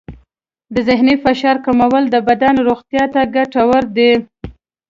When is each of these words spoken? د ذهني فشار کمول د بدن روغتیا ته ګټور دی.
د 0.73 0.75
ذهني 0.87 1.15
فشار 1.23 1.55
کمول 1.65 2.03
د 2.09 2.15
بدن 2.27 2.55
روغتیا 2.67 3.03
ته 3.13 3.21
ګټور 3.35 3.83
دی. 3.97 4.11